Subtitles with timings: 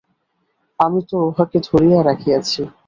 [0.79, 2.61] আমিই তো উহাকে ধরিয়া রাখিয়াছি।